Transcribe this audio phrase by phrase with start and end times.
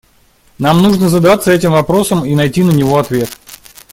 [0.57, 3.29] Нам нужно задаться этим вопросом и найти на него ответ.